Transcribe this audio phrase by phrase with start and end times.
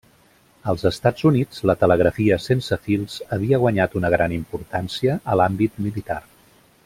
[0.71, 6.19] Als Estats Units la telegrafia sense fils havia guanyat una gran importància a l'àmbit militar.